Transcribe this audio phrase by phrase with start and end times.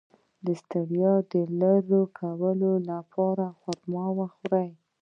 [0.45, 4.69] د ستړیا د لرې کولو لپاره خرما وخورئ